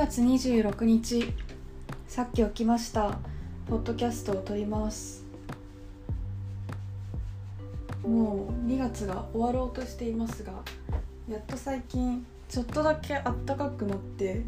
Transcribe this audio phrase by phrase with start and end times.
[0.00, 1.30] 月26日
[2.08, 3.18] さっき起きました。
[3.68, 5.26] ポッドキャストを撮ります。
[8.02, 10.54] もう2月が終わろうとしていますが
[11.28, 14.40] やっと最近ちょっとだけあったかくなって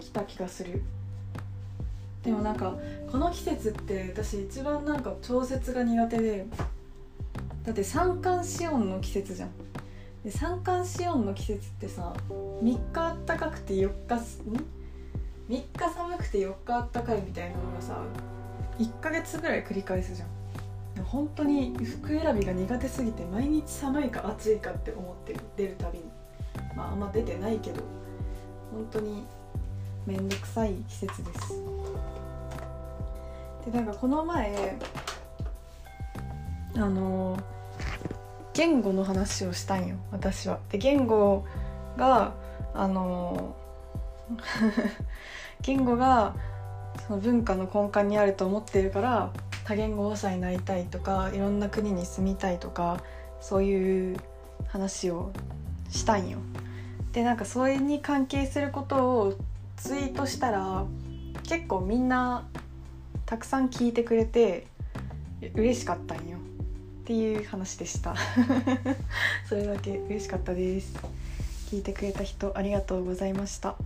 [0.00, 0.82] きた気がする。
[2.24, 2.74] でもなんか
[3.08, 6.46] この季節って私一番なんか調節が苦手で
[7.64, 9.50] だって三寒四温の季節じゃん。
[10.24, 14.16] で三寒四温の季節ってさ3日あったかくて4日
[14.50, 14.75] ん？
[15.48, 17.98] 3日寒くて4日あったかいみたいなのがさ
[18.78, 20.28] 1ヶ月ぐらい繰り返すじゃん。
[21.04, 26.04] 本当に服選びが苦手すぎて毎日寒いか暑いかって思ってる出るたびに。
[26.74, 27.82] まああんま出てないけど
[28.72, 29.24] 本当に
[30.06, 31.54] 面倒くさい季節です。
[33.64, 34.76] でなんかこの前
[36.76, 37.38] あの
[38.52, 40.58] 言語の話をしたんよ私は。
[40.70, 41.44] で言語
[41.96, 42.32] が
[42.74, 43.54] あの
[45.62, 46.34] 言語が
[47.06, 49.32] その文化の根幹にあると思ってるから
[49.64, 53.02] 多言語話者になりたいとかいろんな国に住みたいとか
[53.40, 54.16] そういう
[54.68, 55.32] 話を
[55.90, 56.38] したんよ。
[57.12, 59.34] でなんかそれに関係することを
[59.76, 60.84] ツイートしたら
[61.44, 62.46] 結構みんな
[63.24, 64.66] たくさん聞いてくれて
[65.54, 66.38] 嬉しかったんよ。
[66.38, 68.16] っていう話でした
[69.48, 70.92] それだけ嬉しかったです
[71.70, 73.76] 聞いてくれた人ありがとうございました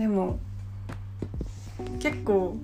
[0.00, 0.38] でも
[1.98, 2.56] 結構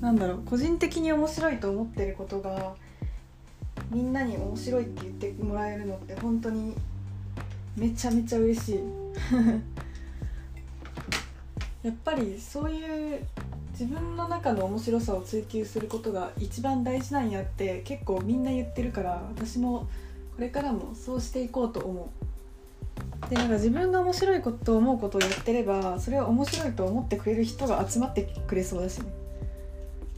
[0.00, 2.74] なんだろう個人的に面白いと思ってることが
[3.90, 6.74] みんなに面白いって言ってもらえるのって本当に
[7.76, 8.80] めちゃめちゃ嬉しい。
[11.86, 13.20] やっぱりそういう
[13.72, 19.86] 自分の中の面白さを追求することが一番大事なんやって結構みんな言ってるから私も
[20.34, 22.27] これからもそうしていこうと思う。
[23.28, 29.12] でなんか自分が面白いこと思うことをやってればそれを面白いと思ってくれる人が集まってくれそうだしね。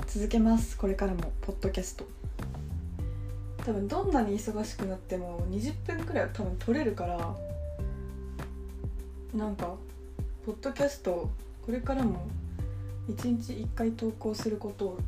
[0.06, 2.06] 続けますこれからもポッドキャスト。
[3.65, 7.37] 多分どんなに忙しくなっても20分くらいは多分取れるから
[9.34, 9.75] なんか
[10.47, 11.31] ポッドキャスト
[11.65, 12.27] これからも
[13.09, 14.99] 1日1回投稿することを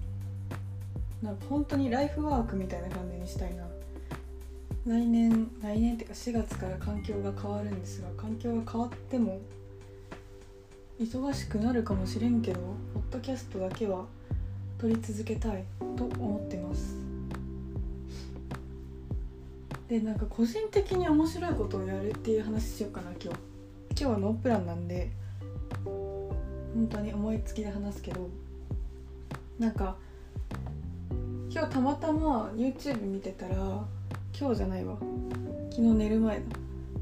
[1.23, 3.65] なんか本当にライフワークみたいな感じにしたいな。
[4.87, 9.41] 来年来年っていうか4月から環境が変わるんですが環境が変わっても
[11.01, 12.61] 忙しくなるかもしれんけど
[12.93, 14.07] ポッドキャストだけは
[14.79, 15.65] 撮り続けたい
[15.97, 16.97] と思ってます。
[19.89, 23.53] でなんか個人的に面白いことをやるっていう話しようかな今日。
[23.91, 25.11] 今日はノープランなんで
[25.85, 28.29] 本当に思いつきで話すけど
[29.59, 29.97] なんか
[31.51, 33.85] 今日たまたま YouTube 見てたら
[34.39, 34.97] 今日じゃないわ
[35.71, 36.43] 昨日寝る前だ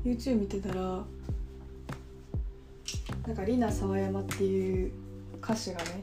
[0.04, 1.04] YouTube 見てたら
[3.26, 4.92] なんかリナ沢山っていう
[5.42, 6.02] 歌手がね、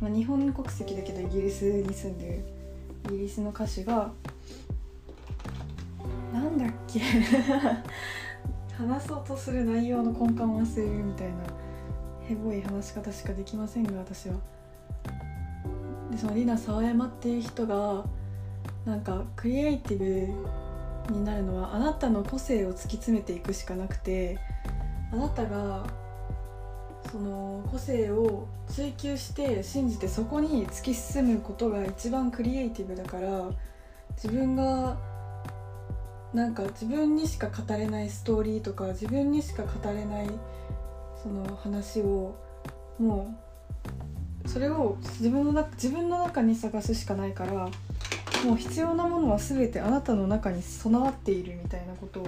[0.00, 2.44] まあ、日本国籍だけどイギリスに住んでる
[3.14, 4.12] イギリスの歌手が
[6.32, 7.00] なんだっけ
[8.76, 11.34] 話そうとする内容の根幹を忘れるみたいな
[12.28, 14.34] ヘボい話し方しかできませんが私は。
[16.10, 18.04] でそのリナ沢山っていう人が
[18.86, 19.98] なんかクリエイティ
[21.08, 24.38] ブになるのはあなたの個性を突き詰めていくしかなくて
[25.12, 25.84] あなたが
[27.10, 33.50] その個性を追求して信じてそこに突き進むことが一番クリエイティブだから
[34.22, 34.96] 自分が
[36.32, 40.30] なんか自分にしか語れないストーリーとか自分にしか語れない
[41.22, 42.36] その話を
[43.00, 43.34] も
[44.44, 47.68] うそれを自分の中自分の中に探すしかないから
[48.44, 52.26] もう必要なものは全てあなたの中に備わっているみたいなことを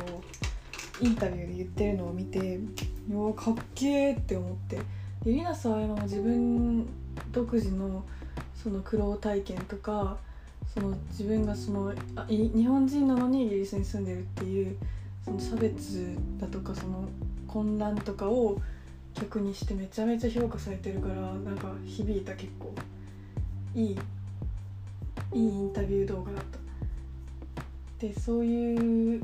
[1.01, 2.59] インタビューで言ってるのを見て
[3.11, 4.77] うわかっけーって思って。
[5.25, 6.87] でリナ沢山も自分
[7.33, 8.05] 独自の
[8.55, 10.17] その苦労体験とか
[10.75, 14.77] その自分がそのあ日本人なのにイギリスに住んでるっていう
[15.25, 17.09] その差別だとかその
[17.47, 18.61] 混乱とかを
[19.15, 22.73] 曲にしてめちゃめちゃ評価されてるからなんか響いた結構。
[23.75, 23.99] いい
[25.33, 26.59] いいインタビュー動画だった。
[27.99, 29.23] でそういう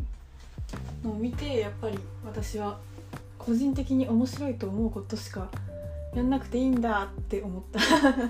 [1.04, 2.78] のを見てやっぱり私は
[3.38, 5.48] 個人的に面白いと思うことしか
[6.14, 7.78] やんなくていいんだって思った。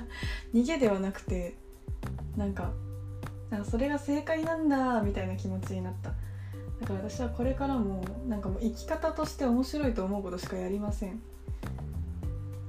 [0.53, 1.55] 逃げではなくて
[2.37, 2.73] なんか
[3.50, 6.11] なんかそれが正解なんだみたいな気持ちになった。
[6.81, 11.12] だから私はこれからもなんかもう生き方として面白いと思うことしかやりません。
[11.12, 11.17] っ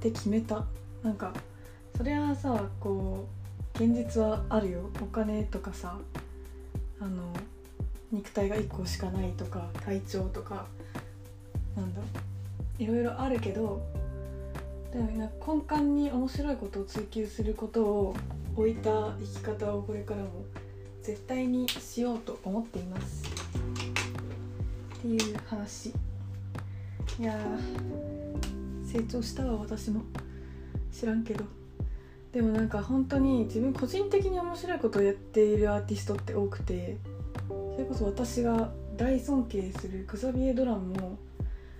[0.00, 0.64] て決めた。
[1.02, 1.32] なんか
[1.96, 3.35] それはさこう
[3.76, 4.90] 現実はあるよ。
[5.02, 5.98] お金とかさ
[6.98, 7.32] あの
[8.10, 10.66] 肉体が1個しかないとか体調とか
[11.76, 12.00] なんだ
[12.78, 13.82] いろいろあるけど
[14.92, 18.16] でもなんか根幹に面白いことを追求することを
[18.56, 20.44] 置いた生き方をこれからも
[21.02, 23.24] 絶対にしようと思っています。
[24.98, 25.92] っていう話。
[27.18, 27.38] いや
[28.84, 30.02] 成長したわ私も。
[30.90, 31.44] 知らんけど。
[32.36, 36.98] でもなんか本当に自分個人的に面白いことをやっているアーティストって多くて
[37.48, 41.18] それこそ私が大尊敬するクザビエ・ドランも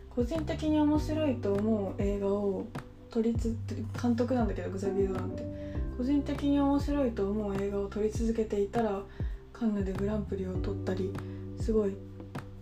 [0.08, 2.64] 個人的に面白いと思う映画を
[3.10, 3.54] 撮りつ
[4.02, 5.76] 監督なんだけどグザビエ・ドランって。
[5.98, 9.02] 個人的に面白いと思う映画を撮り続けていたら
[9.52, 11.12] カンヌでグランプリを取ったり
[11.60, 11.94] すごい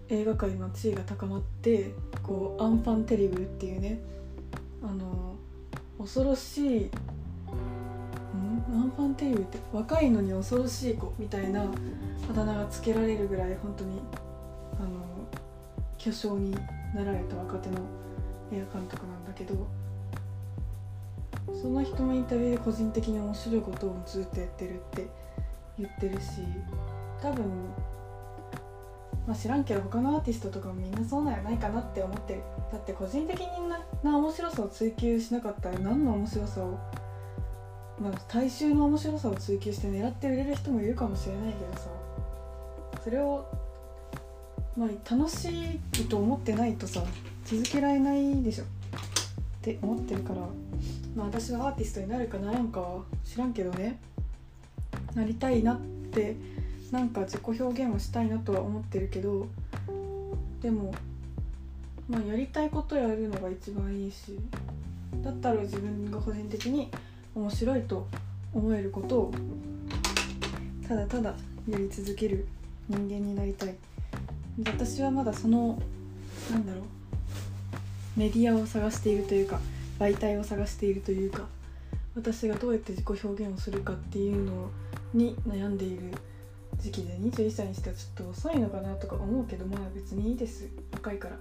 [0.09, 1.93] 映画界の地位が高まって
[2.25, 4.01] こうアンファンテリブルっていうね
[4.83, 5.37] あの
[5.99, 6.91] 恐ろしい
[8.75, 14.01] アンファンテリブルって若いのに恐ろしい子みたいなあだ名がつけられるぐらい本当に
[14.79, 14.89] あの
[15.97, 16.51] 巨匠に
[16.95, 17.79] なられた若手の
[18.53, 19.67] 映画監督なんだけど
[21.61, 25.07] その人のインタビューで個人的に面白いことをずっとやってるって
[25.79, 26.43] 言ってるし
[27.23, 27.45] 多分
[29.27, 32.43] まあ知らんけど他のアーティストとかもみんなそうなんやないかなって思ってる。
[32.71, 33.47] だって個人的に
[34.03, 36.79] な面白さを追求しなかったら何の面白さを
[38.01, 41.89] まあ大衆の面白さを追求して狙って売れる人もいるかもしれないけどさ
[43.03, 43.47] それを
[44.77, 47.03] まあ楽しいと思ってないとさ
[47.45, 48.65] 続けられないでしょ。
[48.65, 48.67] っ
[49.63, 50.41] て思ってるから
[51.17, 53.99] まあ私はアーティストになるかならんか知らんけどね。
[55.15, 55.81] なりたいなっ
[56.13, 56.37] て
[56.91, 59.47] なんか自己表現をしたいなとは思ってるけど
[60.61, 60.95] でも
[62.09, 64.39] まあやりたいことやるのが一番いいし
[65.23, 66.91] だったら自分が個人的に
[67.35, 68.07] 面白いと
[68.53, 69.35] 思えることを
[70.87, 71.35] ただただ
[71.69, 72.47] やり続ける
[72.89, 73.75] 人間になりたい。
[74.67, 75.81] 私はまだその
[76.51, 76.85] なんだろう
[78.17, 79.59] メディアを探しているというか
[79.99, 81.47] 媒体を探しているというか
[82.15, 84.71] 私がどうやって自己表現をするかっていうの
[85.13, 86.13] に悩んでいる
[86.79, 90.69] 時期で21歳にしてはちょっと遅いのかなとか思うけどまあ別にいいです。
[90.93, 91.37] 若いから。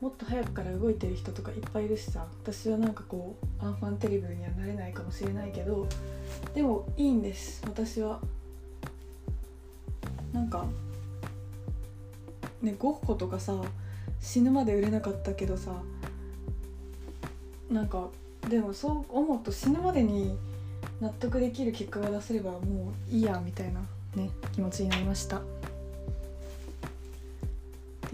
[0.00, 5.86] もっと早くから動いてる人とかいっぱいいるしさ私はなんかこうアンファンテリブルにはなれないかもしれないけど
[6.54, 7.62] でもいいんです。
[7.64, 8.20] 私は
[10.32, 10.66] なんか
[12.60, 13.54] ねゴッホとかさ
[14.20, 15.72] 死ぬまで売れなかったけどさ
[17.70, 18.08] なんか
[18.48, 20.36] でもそう思うと死ぬまでに
[21.00, 23.80] 納得できる結果が出せればもういいやみたいな
[24.16, 25.40] ね気持ちになりました。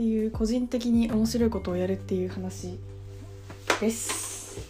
[0.01, 2.79] っていう個人的に面白いことをやるっていう話
[3.83, 4.67] です。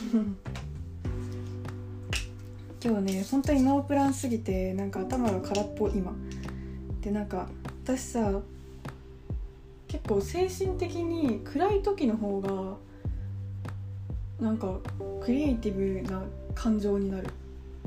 [2.82, 6.14] 今日ね本当にノープランすぎてなんか頭が空っぽ今。
[7.02, 7.50] でなんか
[7.84, 8.40] 私さ
[9.88, 12.78] 結構精神的に暗い時の方が
[14.40, 14.80] なんか
[15.20, 16.22] クリエイティブな
[16.54, 17.28] 感情になる。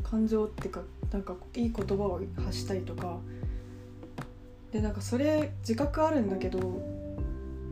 [0.04, 3.18] 感情っていうかなんかいい言葉を発したりとか
[4.71, 6.60] でなんかそれ自覚あるんだけど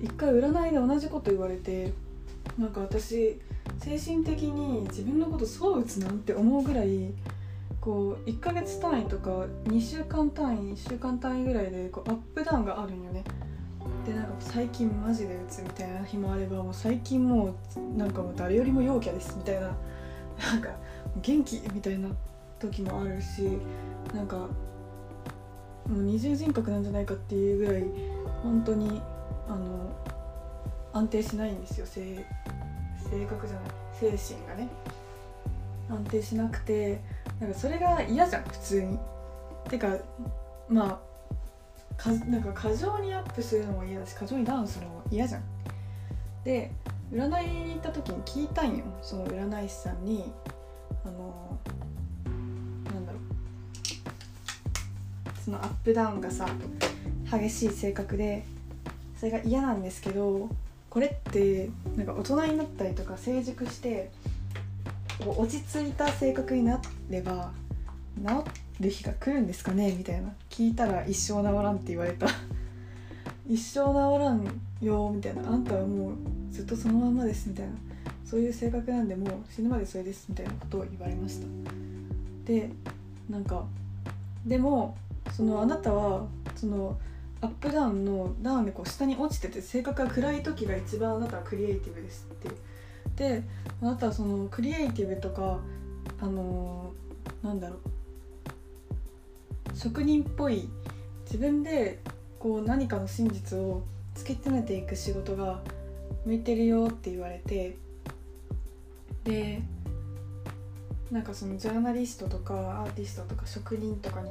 [0.01, 1.93] 一回占いで同じこと言われて
[2.57, 3.39] なんか私
[3.79, 7.11] 精神的に自分のことそう打つなんて思うぐらい
[7.81, 13.23] こう1ヶ月単位とか2週間単位1週間単位ぐらいでこうアップダウンがあるんよね。
[14.05, 19.75] でなんか最近マジで打つみたいな日もあればもう最近もうなんかもう誰よりも陽キャですみたいな
[20.43, 20.69] なんか
[21.21, 22.09] 元気みたいな
[22.59, 23.57] 時もあるし
[24.13, 24.47] なんか
[25.89, 27.83] もう二重人格なんじゃないかっていうぐらい
[28.43, 29.01] 本当に
[29.47, 29.95] あの
[30.93, 32.25] 安定しないんですよ性
[33.09, 34.67] 性格じゃない精神がね
[35.89, 36.99] 安定しなくて
[37.39, 38.99] なんかそれが嫌じゃん普通に。
[39.69, 39.97] てか
[40.69, 41.01] ま
[41.97, 45.43] あかなんか過剰にアップするのも嫌だし過剰にダウンするのも嫌じゃん。
[46.43, 46.71] で
[47.11, 50.31] 占いに行った時に聞いたんよその占い師さんに
[51.05, 51.57] あの
[55.47, 56.45] そのアップダウンがさ
[57.31, 58.43] 激しい性格で
[59.17, 60.49] それが嫌なんですけど
[60.89, 64.11] これってなんか大人になったりとか成熟して
[65.25, 67.53] 落ち着いた性格になれば
[68.17, 70.33] 治る日が来るんですかねみたいな。
[70.49, 72.27] 聞いたら一生治らんって言われた。
[73.47, 74.43] 一生治らん
[74.81, 75.49] よみたいな。
[75.49, 76.11] あんたはもう
[76.51, 77.71] ずっとそのままですみたいな。
[78.25, 81.47] そういう性格なんでもう死ぬまでそれですみたいなことを言われました。
[82.45, 82.69] で
[83.29, 83.65] なんか
[84.45, 84.97] でも
[85.31, 86.97] そのあなたはその
[87.41, 92.49] アップダウンのダウンでこう下に落ちてて性格が暗い時が一番あなたはクリエイティブですって。
[93.15, 93.43] で
[93.81, 95.59] あなたはそのクリエイティブとか
[96.19, 97.79] あのー、なんだろう。
[99.75, 100.69] 職人っぽい
[101.25, 101.99] 自分で
[102.39, 103.83] こう何かの真実を
[104.15, 105.61] 突き詰めていく仕事が
[106.25, 107.77] 向いてるよって言われて
[109.23, 109.61] で
[111.11, 114.29] なんかそのジャーナリストとかアーティストとか職人とかに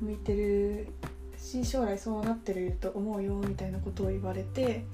[0.00, 0.88] 向いてる
[1.36, 4.84] し将来そうなってると思うよみたいなことを言われて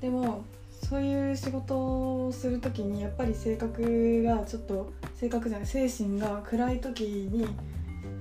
[0.00, 0.44] でも
[0.82, 7.46] そういう仕事をする時にやっぱり性格がちょっと性格じゃない精神が暗い時に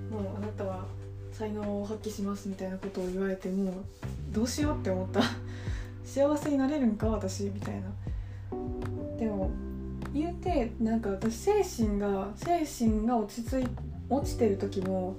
[0.09, 0.85] もうあなたは
[1.33, 3.73] 才能を発揮しますみたいなことを言われてもう
[4.31, 5.21] どうしようって思った。
[6.05, 7.91] 幸せになれるんか私みたいな。
[9.17, 9.49] でも
[10.13, 13.67] 言うてなんか私精神が精神が落ち着い
[14.09, 15.15] 落ちてる時も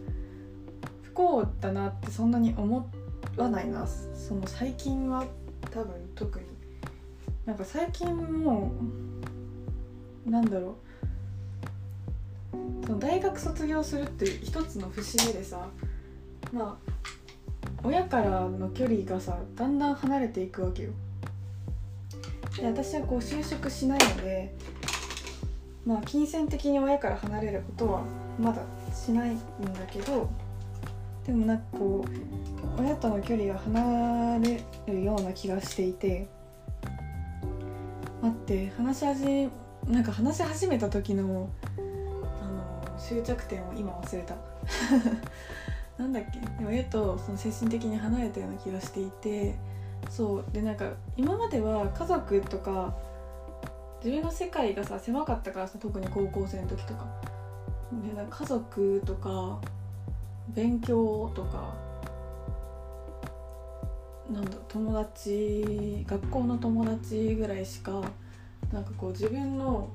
[1.14, 2.90] 幸だなってそんなに思
[3.36, 3.86] わないな。
[3.86, 5.24] その最近は
[5.70, 6.44] 多分特に。
[7.46, 8.72] なんか最近も
[10.26, 10.76] うなんだろ
[12.52, 12.86] う。
[12.86, 15.68] その大学卒業するっていう一つの節目でさ
[16.52, 16.94] まあ
[17.82, 20.90] 親からの距離がさだんだん離れていくわけよ。
[22.56, 24.54] で私はこう就職しないので
[25.84, 28.02] まあ金銭的に親から離れることは
[28.38, 28.62] まだ
[28.94, 29.40] しないんだ
[29.90, 30.30] けど
[31.26, 32.04] でもなんかこ
[32.78, 36.28] う親との距離が離れるような気がしていて
[38.20, 39.50] 待って話し始
[39.86, 41.48] なんか話し始めた時の
[42.40, 42.46] あ
[42.92, 44.34] の終着点を今忘れた。
[45.98, 46.40] なんだっけ？
[46.40, 49.54] でも親とその精神的に離れたような気がしていて
[50.10, 50.44] そう。
[50.52, 52.94] でなんか今までは家族とか
[54.02, 57.06] 自分の世界がさ狭かったからさ特に高校生の時とか。
[57.92, 59.60] でなんか家族とか
[60.48, 61.74] 勉強とか
[64.30, 68.02] なんだ友達学校の友達ぐらいしか
[68.72, 69.88] なんかこう自分の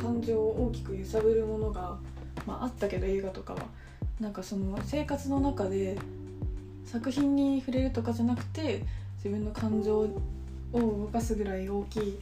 [0.00, 1.96] 感情を大きく揺さぶるものが、
[2.46, 3.60] まあ、あったけど映画とかは。
[4.20, 5.96] なんかその生活の中で
[6.84, 8.82] 作品に触れるとかじゃなくて
[9.16, 10.20] 自分の感情を
[10.72, 12.18] 動かすぐらい大きい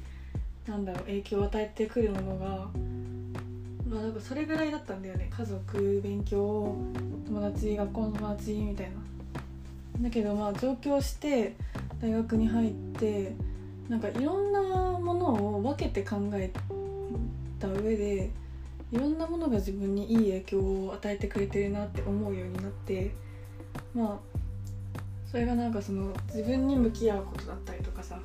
[0.67, 2.69] なんだろう影響を与えてくるものが
[3.97, 6.77] まあなんかそれぐらいだったんだよね家族勉強
[7.27, 8.93] 友達学校の友達みたいな。
[10.03, 11.55] だけどまあ上京して
[12.03, 13.33] 大学に入って
[13.89, 16.53] なんかいろんなものを分けて考え
[17.59, 18.31] た上で
[18.93, 23.15] いろんなものが自分にいい影響を与えてくれてるなって思うようになって
[23.95, 24.39] まあ
[25.31, 28.19] それがなんかその自分に向き合うことだったりとかさ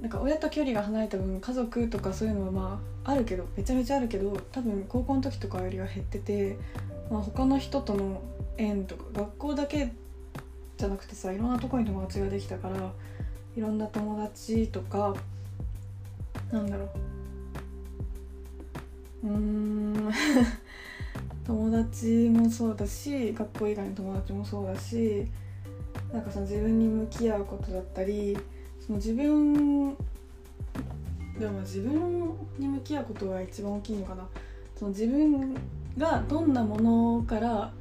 [0.00, 6.56] なんか親と距離が離れた分家族とかそういうのはまああるけどめちゃめちゃあるけど多分高校の時とかよりは減ってて、
[7.10, 8.20] まあ、他の人との
[8.58, 9.92] 縁とか学校だけ
[10.76, 12.92] じゃなくてさいろんなとこに友達ができたから
[13.56, 15.14] いろんな友達とか
[16.52, 16.84] なんだろ
[19.24, 19.28] う。
[19.28, 20.12] うーん。
[21.46, 25.26] 友達もそうだし学校以外の友達もそうだし
[26.12, 28.36] なんかその自分に向き合うことだったり
[28.86, 29.96] その自分
[31.38, 34.26] でも自分に向き合うことが一番大きいのかな。
[34.78, 35.54] その自分
[35.98, 37.72] がどんなものから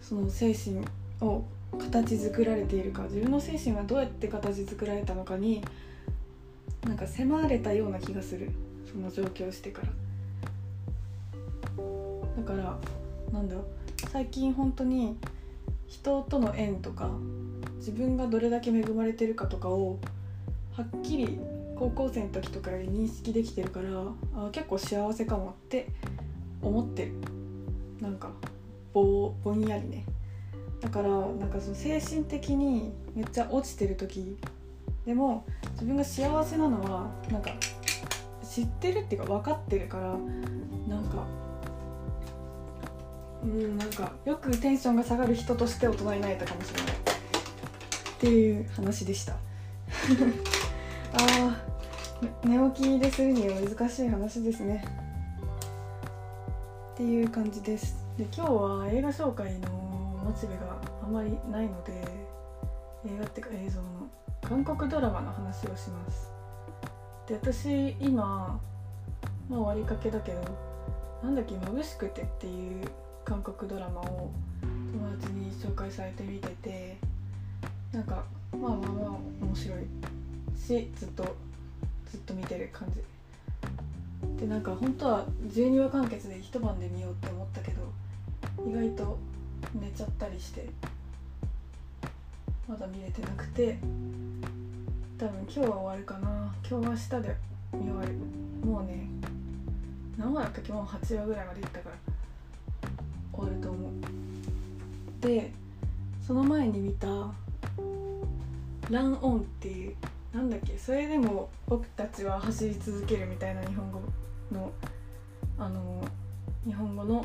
[0.00, 0.84] その精神
[1.20, 1.42] を
[1.78, 3.02] 形作られているか。
[3.04, 5.62] 自分の精神はどうやって形作られたのかに
[6.86, 8.50] なんか迫られたような気がする。
[8.90, 9.88] その上京してから。
[12.36, 12.78] だから
[13.32, 13.54] なんだ？
[13.54, 13.64] ろう
[14.10, 15.16] 最近本当に
[15.88, 17.10] 人との縁とか
[17.78, 19.98] 自分がどれだけ恵まれてるかとかを
[20.76, 21.38] はっきり
[21.76, 23.88] 高校生の時とかより認識できてるから
[24.34, 25.86] あ結構幸せかもって
[26.62, 27.12] 思ってる。
[28.00, 28.30] なんか
[28.92, 30.04] ぼぼんやりね。
[30.80, 34.36] だからなんかその精神的にめっちゃ落ちてる時
[35.06, 37.50] でも自分が幸せなのはなんか
[38.42, 40.16] 知ってるっていうか分かってるから
[40.88, 41.26] なんか
[43.42, 46.96] うんなんかよくテンションが下がる人として大人になれたかもしれないっ
[48.18, 49.36] ていう話でした。
[51.14, 54.84] あー寝起きでするには難しい話ですね。
[56.94, 57.96] っていう感じです。
[58.18, 61.92] で今日は映画紹介のモチベがあまりないので
[63.06, 63.86] 映画っていうか映像の
[64.42, 66.30] 韓国ドラマの話をします。
[67.28, 68.60] で私今
[69.48, 70.40] もう終わりかけだけど
[71.22, 72.88] なんだっけ「まぶしくて」っていう
[73.24, 74.30] 韓国ドラマを
[74.92, 76.98] 友達に紹介されて見てて
[77.92, 79.10] なんかまあまあまあ
[79.42, 79.78] 面白い。
[80.56, 81.36] しずっと
[82.10, 83.02] ずっと見てる感じ。
[84.38, 87.82] でなんか本当は12話完結で一晩で見ようって思ったけど
[88.68, 89.18] 意外と
[89.74, 90.68] 寝ちゃったりして
[92.68, 93.78] まだ見れてなくて
[95.18, 96.54] 多分今日は終わるかな。
[96.68, 97.36] 今日は明日で
[97.72, 98.12] 見終わる。
[98.66, 99.06] もうね
[100.16, 100.72] 何話だったっけ？
[100.72, 101.96] もう8話ぐらいまでいったから
[103.32, 103.92] 終わると思う。
[105.20, 105.52] で
[106.26, 107.06] その前に見た
[108.90, 109.96] 「ランオン」っていう
[110.34, 110.76] なんだっけ？
[110.76, 114.00] それでも僕たちは走り続けるみたいな日本語
[114.50, 114.72] の
[115.56, 116.04] あの
[116.66, 117.24] 日本語の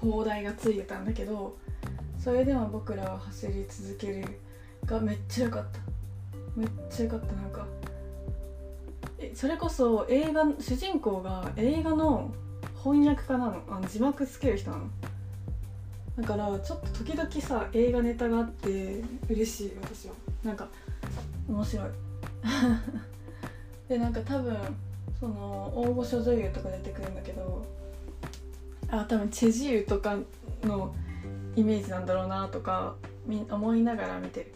[0.00, 1.56] 放題がついてたんだけど
[2.18, 4.24] それでも僕らは走り続ける
[4.86, 5.80] がめっちゃ良かった。
[6.54, 7.32] めっちゃ良かった。
[7.32, 7.66] なんか
[9.18, 12.32] えそれこそ映画主人公が映画の
[12.84, 13.62] 翻訳家なの？
[13.68, 14.84] あの字幕つける人なの？
[16.16, 20.14] だからちょっと時々さ映画ネタがあって嬉しい私は。
[20.44, 20.68] なんか
[21.48, 21.86] 面白い。
[23.88, 24.56] でなんか多分
[25.18, 27.64] その大御所女優とか出てくるんだけど
[28.90, 30.16] あ多分チェジユとか
[30.62, 30.94] の
[31.56, 32.94] イメージなんだろうなとか
[33.50, 34.54] 思いながら見てる。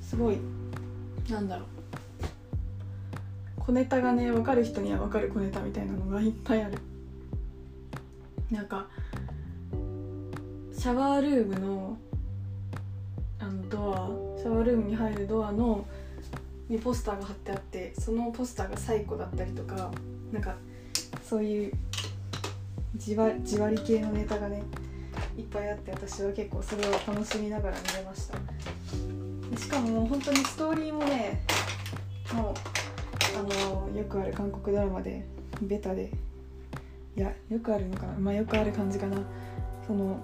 [0.00, 0.38] すごい
[1.28, 1.66] なんだろう。
[3.58, 6.78] 小ネタがね分かる人には分かる小ネタみたいなのがいっぱいある。
[8.50, 8.86] なんか
[10.84, 11.96] シャワールームの
[13.38, 15.82] あのドアシャワールームに入るドアの
[16.68, 19.90] にポスターが貼ってあってそのポスターが最古だったりとか
[20.30, 20.56] なんか
[21.26, 21.72] そういう
[22.98, 24.62] じわり系のネタがね
[25.38, 28.36] いっぱいあって私は結構それを楽しみながら見れました。
[29.58, 31.40] しかも本当にストーリーもね
[32.34, 32.54] もう
[33.38, 35.24] あのよくある韓国ドラマで
[35.62, 36.12] ベタで
[37.16, 39.16] いやよくあるのかなまあよくある感じかな。
[39.86, 40.22] その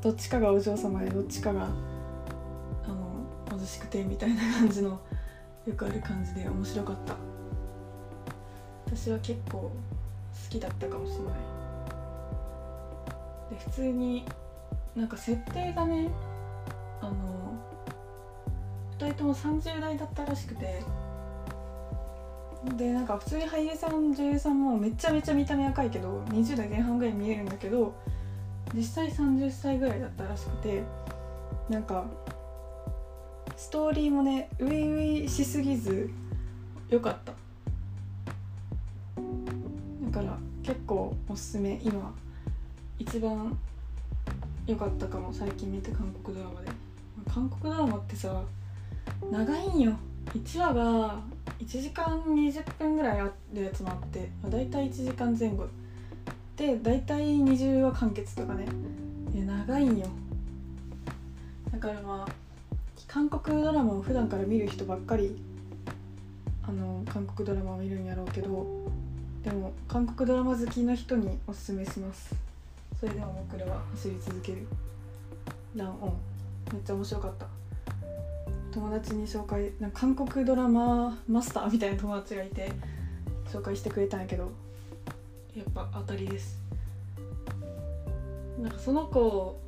[0.00, 5.00] どっちかがお嬢様でどっちかがあの貧しくてみたいな感じの
[5.66, 7.16] よくある感じで面白かった。
[8.86, 9.72] 私は結構好
[10.48, 11.34] きだったかもしれない。
[13.50, 14.24] で普通に
[14.94, 16.08] なんか設定がね
[17.00, 17.12] あの
[18.98, 20.82] 2人とも30代だったらしくて。
[22.76, 27.94] でなんか普通に俳優さん女優さんもめちゃめちゃ見た目若いけど20代前半ぐらい見えるんだけど
[28.74, 30.82] 実際30歳ぐらいだったらしくて
[31.68, 32.04] なんか
[33.56, 36.10] ストーリーもね初々しすぎず
[36.88, 37.32] 良かった。
[40.10, 41.80] だから結構おすすめ。
[41.82, 42.14] 今
[42.98, 43.58] 一番
[44.66, 46.68] 良かったかも最近見た韓国ドラマで。
[47.32, 48.42] 韓国ドラマってさ
[49.30, 49.92] 長いんよ。
[50.34, 51.20] 1話が
[51.58, 55.66] 1時間20分ぐらいあるやつもあってだいたい1時間前後
[56.58, 58.66] で大体20話完結とかね。
[59.32, 60.08] いや長いんよ。
[61.70, 62.32] だからまあ
[63.06, 65.40] 韓国ドラマを普段から見る人ばっかり
[66.66, 68.48] あの韓国ドラマを見るんやろうけど
[69.44, 72.34] でも韓国ドラマ好きの人におすすめします。
[72.98, 74.66] それでも僕らは走り続ける。
[75.76, 76.12] ランオン。
[76.72, 77.46] めっちゃ面白かった。
[78.72, 82.72] 友達に紹介なんか韓国ドラママスターみたいな友達がいて
[83.46, 84.50] 紹介してくれたんやけど
[85.58, 86.56] やっぱ当たりです。
[88.60, 89.58] なんかその子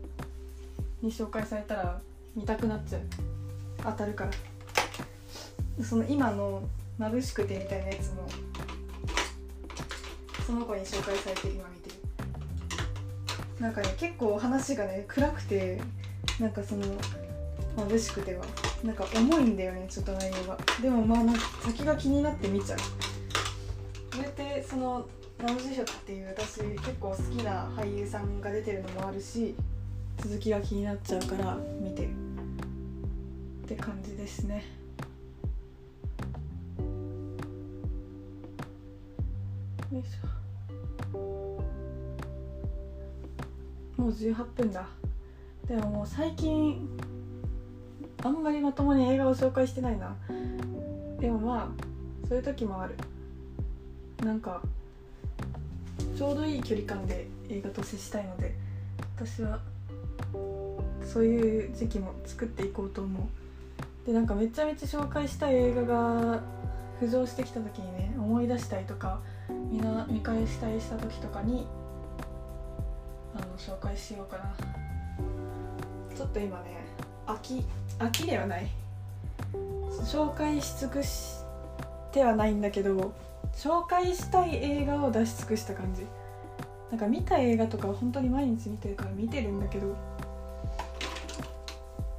[1.02, 2.00] に紹介されたら
[2.36, 3.02] 見たくなっちゃう。
[3.82, 4.30] 当たるから。
[5.84, 6.62] その今の
[7.00, 8.28] 「眩しくて」みたいなやつも
[10.46, 11.96] その子に紹介されて今見てる。
[13.58, 15.80] なんかね結構話がね暗くて
[16.38, 16.84] なんかその
[17.76, 18.44] 眩しくては。
[18.84, 20.58] なんか重いんだよねちょっと内容が。
[20.80, 22.78] でもまあなんか先が気になって見ちゃう。
[24.14, 25.08] それってその
[25.42, 29.54] ナムジショっていう私結構好きな俳優さんが出てるのもあるし
[30.18, 32.08] 続きが気になっちゃうから見てる
[33.64, 34.64] って感じですね。
[39.90, 41.20] よいしょ。
[43.96, 44.86] もう18分だ。
[45.66, 46.86] でももう最近
[48.22, 50.14] あんまりまともに映画を紹介してないな。
[51.18, 51.68] でもまあ
[52.28, 52.94] そういう時もある。
[54.22, 54.62] なんか
[56.20, 58.54] ちょうどいい距離感で映画と接したいので
[59.16, 59.58] 私は
[61.02, 63.18] そういう時期も作っていこうと思
[64.04, 64.06] う。
[64.06, 66.42] でなんかめちゃめちゃ紹介したい映画が
[67.00, 71.66] 浮上してきた時にね思い出したりとかみんな見返したりした時とかに
[73.34, 74.54] あの紹介しようかな。
[76.14, 76.84] ちょっと今ね
[77.26, 77.64] 飽き
[77.98, 78.66] 飽きではない。
[80.04, 81.38] 紹介し尽くし
[82.12, 83.14] てはないんだけど
[83.52, 86.06] 紹介したい映画を出し尽くした感じ。
[86.90, 89.86] なんか見た映画とか本当に毎日見てるから見てるんだけど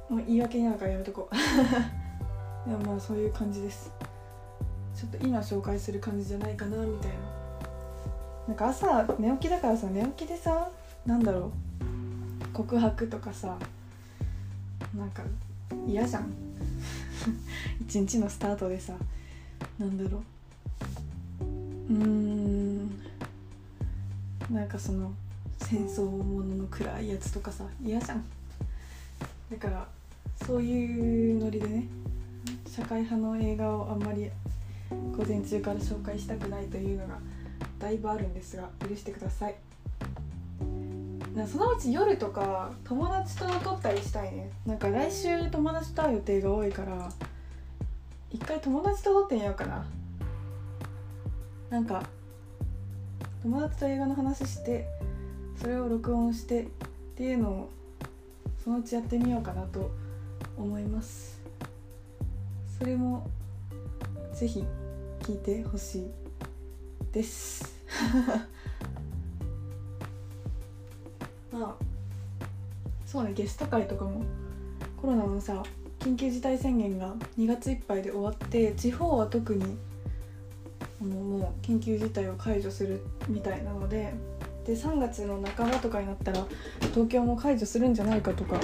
[0.08, 1.34] もう言い訳になるからやめとこう。
[2.68, 3.90] でもまあそういう感じです。
[4.94, 7.16] ちょっと今紹介する感じじゃないかなみたいな。
[8.48, 10.70] なんか朝寝起きだからさ寝起きでさ
[11.06, 11.52] なんだろう。
[12.52, 13.56] 告白とかさ
[14.94, 15.22] なんか
[15.86, 16.32] 嫌じゃん。
[17.80, 18.94] 一日のスタートでさ
[19.78, 20.22] なんだろう。
[21.92, 22.90] うーん。
[24.50, 25.12] なんかその
[25.58, 28.24] 戦争ものの暗いやつとかさ嫌じゃん。
[29.50, 29.86] だから
[30.44, 31.86] そういうノリでね
[32.66, 34.30] 社会派の映画をあんまり
[35.16, 37.18] 午前中から紹介したくないというのが
[37.78, 39.54] だいぶあるんですが許してください。
[41.34, 44.50] なそのうち夜とか友達と撮ったりしたいね。
[44.66, 47.10] なんか来週友達と会う予定が多いから
[48.30, 49.86] 一回友達と撮ってみようかな。
[51.72, 52.04] なんか
[53.42, 54.86] 友達と映画の話して
[55.58, 56.66] それを録音してっ
[57.16, 57.70] ていうのを
[58.62, 59.90] そのうちやってみようかなと
[60.58, 61.40] 思います。
[62.78, 63.26] それも
[64.34, 64.62] ぜひ
[65.20, 66.10] 聞いてほしい
[67.10, 67.74] です。
[71.50, 71.74] まあ
[73.06, 74.24] そうねゲスト会とかも
[75.00, 75.62] コロナのさ
[76.00, 79.78] 緊急事態宣言が2月いっぱいで終わって地方は特に
[81.02, 84.14] あのもう緊急事態を解除するみたいなので
[84.64, 86.46] で3月の半ばとかになったら
[86.92, 88.60] 東京も解除するんじゃないかとか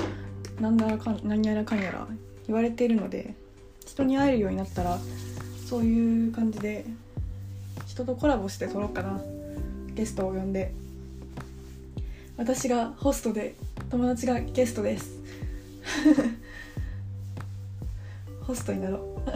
[0.60, 2.06] なんならかん何やらかんやら
[2.46, 3.34] 言われているので
[3.86, 4.98] 人に会えるようになったら
[5.68, 6.84] そういう感じで
[7.86, 9.20] 人とコラボして撮ろうかな。
[9.94, 10.72] ゲストを呼んで。
[12.36, 13.56] 私がホストで
[13.90, 15.18] 友達がゲストです。
[18.42, 19.30] ホストになろう。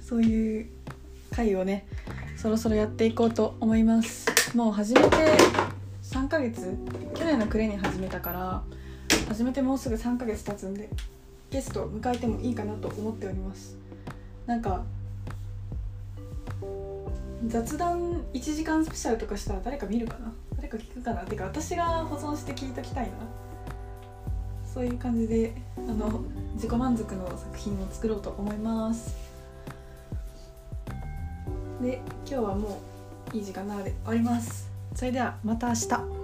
[0.04, 0.66] そういう
[1.38, 1.86] 回をね
[2.36, 4.26] そろそろやっていこうと思います。
[4.56, 5.16] もう始めて
[6.02, 6.76] 3ヶ月
[7.14, 8.62] 去年の暮れに始めたから
[9.28, 10.88] 始めてもうすぐ3ヶ月経つんで
[11.50, 13.76] ゲストを迎えてもいいかなと思っております。
[14.46, 14.82] なんか
[17.46, 20.32] 雑談1時間スペシャルとかしたら誰か見るかな？
[20.56, 21.22] 誰か聞くかな？
[21.22, 23.12] ってか私が保存して聞いときたいな。
[24.66, 26.20] そういう感じであの
[26.54, 29.27] 自己満足の作品を作ろうと思います。
[31.80, 32.80] で今日はも
[33.32, 34.70] ういい時間なので終わります。
[34.94, 36.17] それではまた明日。